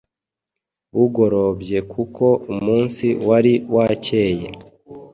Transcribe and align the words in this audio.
Bugorobyekuko 0.95 2.25
umunsi 2.53 3.07
wari 3.27 3.53
wacyeye 3.75 4.47